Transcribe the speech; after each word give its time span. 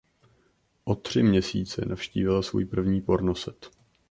O 0.85 0.95
tři 0.95 1.23
měsíce 1.23 1.85
navštívila 1.85 2.41
svůj 2.41 2.65
první 2.65 3.01
porno 3.01 3.35
set. 3.35 3.69